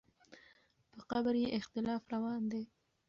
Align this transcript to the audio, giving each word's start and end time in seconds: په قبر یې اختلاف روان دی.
په 0.91 0.99
قبر 1.11 1.33
یې 1.41 1.47
اختلاف 1.59 2.01
روان 2.13 2.41
دی. 2.51 2.63